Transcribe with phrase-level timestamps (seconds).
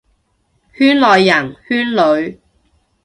[0.03, 0.09] 圈內
[1.25, 2.39] 人，圈裏，